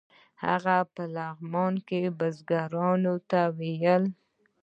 [0.45, 4.03] هغه په لغمان کې بزګرانو ته ویل.